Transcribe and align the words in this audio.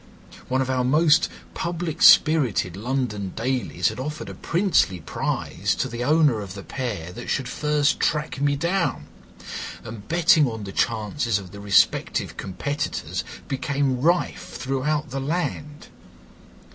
One 0.47 0.63
of 0.63 0.69
our 0.71 0.83
most 0.83 1.29
public 1.53 2.01
spirited 2.01 2.75
London 2.75 3.33
dailies 3.35 3.89
had 3.89 3.99
offered 3.99 4.29
a 4.29 4.33
princely 4.33 4.99
prize 4.99 5.75
to 5.75 5.87
the 5.87 6.03
owner 6.03 6.39
of 6.41 6.55
the 6.55 6.63
pair 6.63 7.11
that 7.11 7.29
should 7.29 7.47
first 7.47 7.99
track 7.99 8.41
me 8.41 8.55
down, 8.55 9.05
and 9.83 10.07
betting 10.07 10.47
on 10.49 10.63
the 10.63 10.71
chances 10.71 11.37
of 11.37 11.51
the 11.51 11.59
respective 11.59 12.35
competitors 12.35 13.23
became 13.47 14.01
rife 14.01 14.47
throughout 14.57 15.11
the 15.11 15.21
land. 15.21 15.89